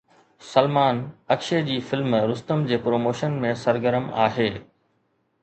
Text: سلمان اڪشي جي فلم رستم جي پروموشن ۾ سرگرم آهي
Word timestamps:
سلمان 0.51 1.01
اڪشي 1.35 1.59
جي 1.67 1.75
فلم 1.89 2.15
رستم 2.31 2.65
جي 2.73 2.81
پروموشن 2.87 3.37
۾ 3.45 3.53
سرگرم 3.67 4.11
آهي 4.27 4.51